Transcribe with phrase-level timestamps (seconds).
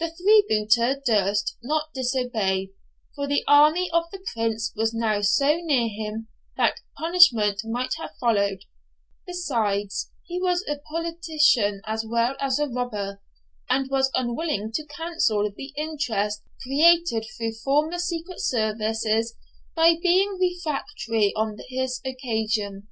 [0.00, 2.72] The freebooter durst not disobey,
[3.14, 8.16] for the army of the Prince was now so near him that punishment might have
[8.18, 8.64] followed;
[9.28, 13.22] besides, he was a politician as well as a robber,
[13.70, 19.36] and was unwilling to cancel the interest created through former secret services
[19.76, 22.88] by being refractory on this occasion.